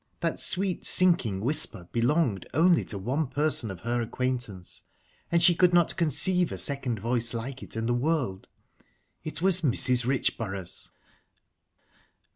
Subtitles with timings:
[0.21, 4.81] That sweet, sinking whisper belonged only to one person of her acquaintance,
[5.31, 8.47] and she could not conceive a second voice like it in the world.
[9.23, 10.03] It was Mrs.
[10.07, 10.89] Richborough's...